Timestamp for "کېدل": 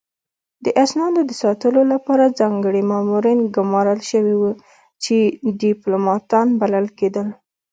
6.99-7.27